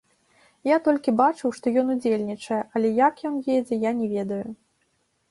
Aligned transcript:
Я 0.67 0.77
толькі 0.85 1.11
бачыў, 1.17 1.49
што 1.57 1.73
ён 1.81 1.91
удзельнічае, 1.95 2.61
але 2.79 2.87
як 3.07 3.21
ён 3.31 3.35
едзе, 3.57 3.75
я 3.89 3.93
не 3.99 4.07
ведаю. 4.15 4.41